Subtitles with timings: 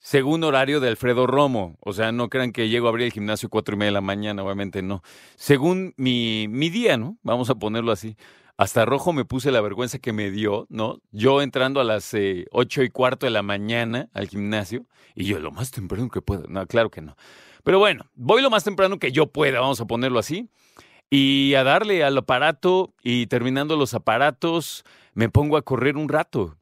[0.00, 1.76] según horario de Alfredo Romo.
[1.80, 4.00] O sea, no crean que llego a abrir el gimnasio cuatro y media de la
[4.00, 5.02] mañana, obviamente no.
[5.36, 7.18] Según mi, mi día, ¿no?
[7.22, 8.16] Vamos a ponerlo así.
[8.58, 11.00] Hasta rojo me puse la vergüenza que me dio, ¿no?
[11.12, 15.38] Yo entrando a las eh, ocho y cuarto de la mañana al gimnasio y yo
[15.38, 16.42] lo más temprano que pueda.
[16.48, 17.16] No, claro que no.
[17.62, 20.50] Pero bueno, voy lo más temprano que yo pueda, vamos a ponerlo así.
[21.08, 26.58] Y a darle al aparato y terminando los aparatos, me pongo a correr un rato.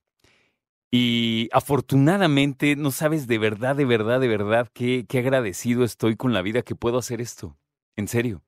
[0.91, 6.35] Y afortunadamente, no sabes de verdad, de verdad, de verdad qué, qué agradecido estoy con
[6.35, 7.57] la vida que puedo hacer esto.
[7.97, 8.46] En serio.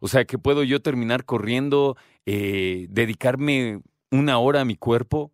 [0.00, 1.96] O sea, que puedo yo terminar corriendo,
[2.26, 3.80] eh, dedicarme
[4.10, 5.32] una hora a mi cuerpo,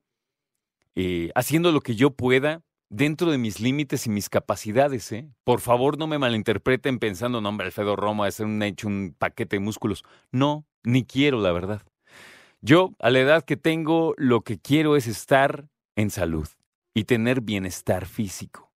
[0.95, 5.11] eh, haciendo lo que yo pueda dentro de mis límites y mis capacidades.
[5.13, 5.29] ¿eh?
[5.45, 9.57] Por favor, no me malinterpreten pensando, no, hombre, Alfredo Roma es un hecho un paquete
[9.57, 10.05] de músculos.
[10.31, 11.83] No, ni quiero, la verdad.
[12.61, 16.49] Yo, a la edad que tengo, lo que quiero es estar en salud
[16.95, 18.71] y tener bienestar físico.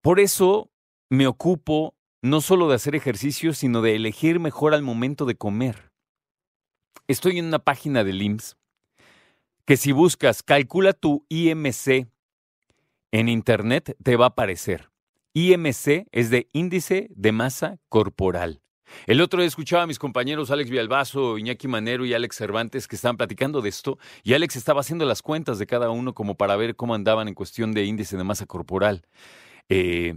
[0.00, 0.70] Por eso
[1.10, 5.90] me ocupo no solo de hacer ejercicio, sino de elegir mejor al momento de comer.
[7.08, 8.56] Estoy en una página del IMSS
[9.64, 12.08] que si buscas calcula tu IMC
[13.12, 14.90] en internet te va a aparecer.
[15.34, 18.60] IMC es de índice de masa corporal.
[19.06, 22.96] El otro día escuchaba a mis compañeros Alex Vialbazo, Iñaki Manero y Alex Cervantes que
[22.96, 26.56] estaban platicando de esto y Alex estaba haciendo las cuentas de cada uno como para
[26.56, 29.06] ver cómo andaban en cuestión de índice de masa corporal.
[29.68, 30.16] Eh,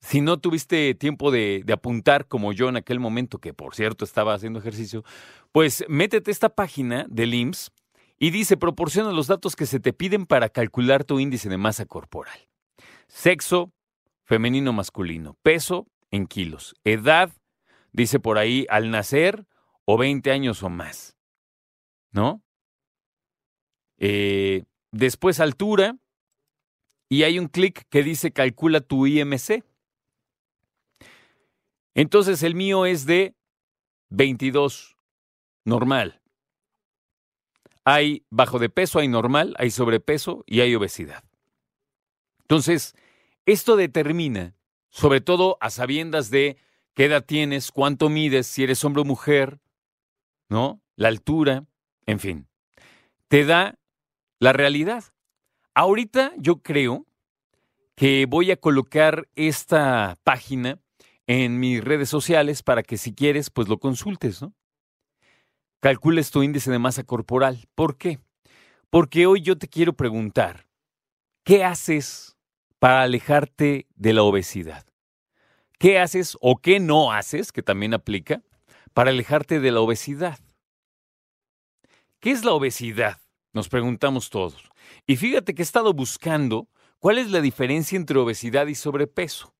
[0.00, 4.34] si no tuviste tiempo de, apuntar como yo en aquel momento, que por cierto estaba
[4.34, 5.04] haciendo ejercicio,
[5.52, 7.72] pues métete a esta página del IMSS
[8.18, 11.86] y dice, proporciona los datos que se te piden para calcular tu índice de masa
[11.86, 12.38] corporal.
[13.08, 13.72] Sexo,
[14.24, 15.36] femenino, masculino.
[15.42, 16.74] Peso, en kilos.
[16.84, 17.32] Edad,
[17.92, 19.46] dice por ahí, al nacer
[19.84, 21.16] o 20 años o más.
[22.12, 22.42] ¿No?
[23.98, 25.96] Eh, después altura
[27.08, 29.64] y hay un clic que dice calcula tu IMC.
[31.94, 33.34] Entonces el mío es de
[34.10, 34.96] 22,
[35.64, 36.20] normal.
[37.84, 41.24] Hay bajo de peso, hay normal, hay sobrepeso y hay obesidad.
[42.42, 42.94] Entonces,
[43.46, 44.54] esto determina,
[44.90, 46.56] sobre todo a sabiendas de
[46.94, 49.60] qué edad tienes, cuánto mides, si eres hombre o mujer,
[50.48, 50.82] ¿no?
[50.96, 51.64] La altura,
[52.06, 52.48] en fin.
[53.28, 53.78] Te da
[54.38, 55.04] la realidad.
[55.74, 57.06] Ahorita yo creo
[57.94, 60.80] que voy a colocar esta página
[61.32, 64.52] en mis redes sociales para que si quieres, pues lo consultes, ¿no?
[65.78, 67.68] Calcules tu índice de masa corporal.
[67.76, 68.18] ¿Por qué?
[68.90, 70.66] Porque hoy yo te quiero preguntar,
[71.44, 72.36] ¿qué haces
[72.80, 74.84] para alejarte de la obesidad?
[75.78, 78.42] ¿Qué haces o qué no haces, que también aplica,
[78.92, 80.40] para alejarte de la obesidad?
[82.18, 83.20] ¿Qué es la obesidad?
[83.52, 84.68] Nos preguntamos todos.
[85.06, 86.66] Y fíjate que he estado buscando
[86.98, 89.54] cuál es la diferencia entre obesidad y sobrepeso.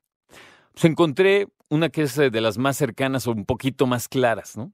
[0.72, 4.72] Pues encontré una que es de las más cercanas o un poquito más claras, ¿no?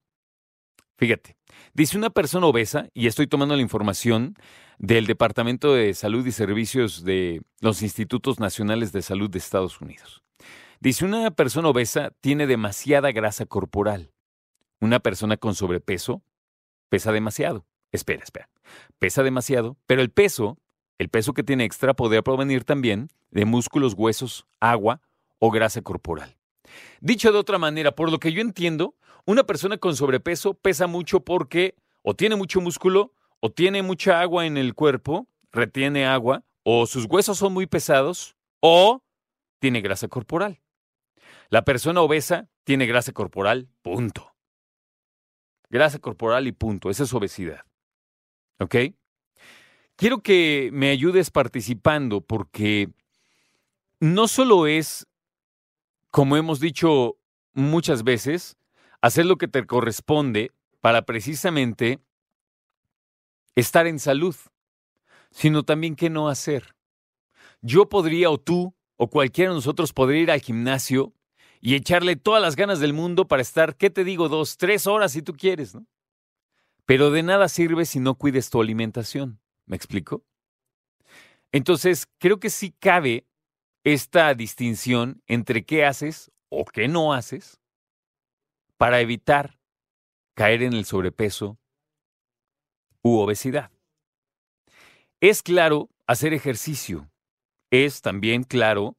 [0.97, 1.37] Fíjate,
[1.75, 4.35] Dice una persona obesa, y estoy tomando la información
[4.79, 10.23] del Departamento de Salud y Servicios de los Institutos Nacionales de Salud de Estados Unidos.
[10.81, 14.13] Dice una persona obesa tiene demasiada grasa corporal.
[14.81, 16.23] Una persona con sobrepeso
[16.89, 17.67] pesa demasiado.
[17.93, 18.49] Espera, espera.
[18.99, 20.59] Pesa demasiado, pero el peso,
[20.99, 25.01] el peso que tiene extra, podría provenir también de músculos, huesos, agua
[25.39, 26.37] o grasa corporal.
[27.01, 31.21] Dicho de otra manera, por lo que yo entiendo, una persona con sobrepeso pesa mucho
[31.21, 36.87] porque o tiene mucho músculo, o tiene mucha agua en el cuerpo, retiene agua, o
[36.87, 39.03] sus huesos son muy pesados, o
[39.59, 40.61] tiene grasa corporal.
[41.49, 44.35] La persona obesa tiene grasa corporal, punto.
[45.69, 46.91] Grasa corporal y punto.
[46.91, 47.65] Esa es obesidad.
[48.59, 48.77] ¿Ok?
[49.97, 52.91] Quiero que me ayudes participando porque
[53.99, 55.07] no solo es,
[56.17, 57.19] como hemos dicho
[57.53, 58.57] muchas veces,
[59.03, 62.01] hacer lo que te corresponde para precisamente
[63.55, 64.35] estar en salud,
[65.31, 66.75] sino también qué no hacer.
[67.61, 71.13] Yo podría o tú o cualquiera de nosotros podría ir al gimnasio
[71.61, 74.31] y echarle todas las ganas del mundo para estar, ¿qué te digo?
[74.31, 75.87] Dos, tres horas si tú quieres, ¿no?
[76.87, 79.39] Pero de nada sirve si no cuides tu alimentación.
[79.67, 80.25] ¿Me explico?
[81.53, 83.27] Entonces, creo que sí cabe
[83.87, 87.61] esta distinción entre qué haces o qué no haces
[88.77, 89.61] para evitar
[90.35, 91.57] caer en el sobrepeso
[93.01, 93.71] u obesidad.
[95.21, 97.09] Es claro hacer ejercicio.
[97.71, 98.97] Es también claro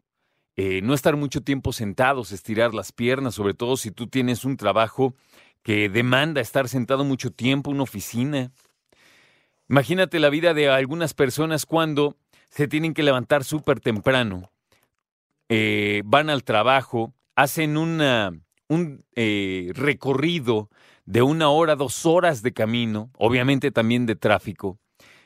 [0.56, 4.56] eh, no estar mucho tiempo sentados, estirar las piernas, sobre todo si tú tienes un
[4.56, 5.16] trabajo
[5.64, 8.54] que demanda estar sentado mucho tiempo, una oficina.
[9.68, 12.16] Imagínate la vida de algunas personas cuando
[12.50, 14.50] se tienen que levantar súper temprano,
[15.50, 18.02] eh, van al trabajo, hacen un
[19.16, 20.70] eh, recorrido
[21.06, 24.78] de una hora, dos horas de camino, obviamente también de tráfico,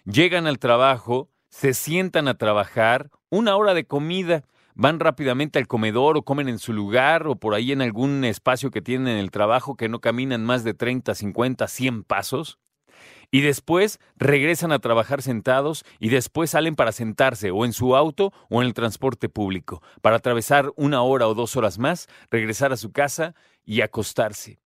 [0.06, 4.44] llegan al trabajo, se sientan a trabajar, una hora de comida,
[4.76, 8.72] van rápidamente al comedor o comen en su lugar o por ahí en algún espacio
[8.72, 12.60] que tienen en el trabajo que no caminan más de 30, 50, 100 pasos.
[13.32, 18.34] Y después regresan a trabajar sentados y después salen para sentarse o en su auto
[18.50, 22.78] o en el transporte público, para atravesar una hora o dos horas más, regresar a
[22.78, 24.60] su casa y acostarse.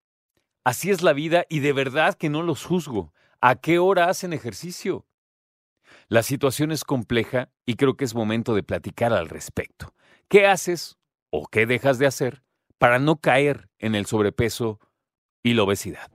[0.64, 3.14] Así es la vida y de verdad que no los juzgo.
[3.40, 5.06] ¿A qué hora hacen ejercicio?
[6.08, 9.94] La situación es compleja y creo que es momento de platicar al respecto.
[10.28, 10.98] ¿Qué haces
[11.30, 12.44] o qué dejas de hacer
[12.78, 14.80] para no caer en el sobrepeso
[15.44, 16.15] y la obesidad?